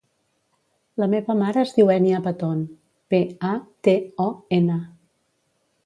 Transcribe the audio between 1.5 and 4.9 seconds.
es diu Ènia Paton: pe, a, te, o, ena.